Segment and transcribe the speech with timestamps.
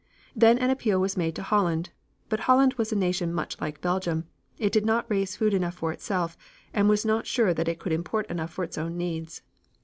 [0.35, 1.91] Then an appeal was made to Holland,
[2.27, 4.25] but Holland was a nation much like Belgium.
[4.57, 6.35] It did not raise food enough for itself,
[6.73, 9.43] and was not sure that it could import enough for its own needs.